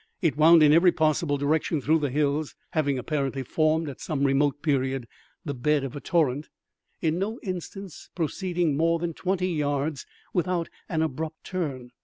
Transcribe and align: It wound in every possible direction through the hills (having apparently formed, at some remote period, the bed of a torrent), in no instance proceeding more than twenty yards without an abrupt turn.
It 0.19 0.35
wound 0.35 0.63
in 0.63 0.73
every 0.73 0.91
possible 0.91 1.37
direction 1.37 1.79
through 1.79 1.99
the 1.99 2.09
hills 2.09 2.55
(having 2.71 2.97
apparently 2.97 3.43
formed, 3.43 3.87
at 3.87 4.01
some 4.01 4.23
remote 4.23 4.63
period, 4.63 5.05
the 5.45 5.53
bed 5.53 5.83
of 5.83 5.95
a 5.95 6.01
torrent), 6.01 6.49
in 7.03 7.19
no 7.19 7.39
instance 7.43 8.09
proceeding 8.15 8.75
more 8.75 8.97
than 8.97 9.13
twenty 9.13 9.49
yards 9.49 10.07
without 10.33 10.69
an 10.89 11.03
abrupt 11.03 11.43
turn. 11.43 11.91